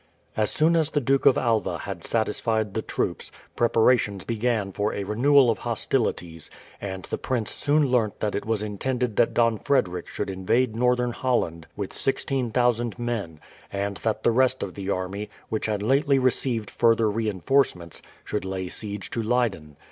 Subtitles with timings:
[0.35, 5.03] As soon as the Duke of Alva had satisfied the troops, preparations began for a
[5.03, 6.49] renewal of hostilities,
[6.81, 11.11] and the prince soon learnt that it was intended that Don Frederick should invade Northern
[11.11, 13.39] Holland with 16,000 men,
[13.71, 18.69] and that the rest of the army, which had lately received further reinforcements, should lay
[18.69, 19.75] siege to Leyden.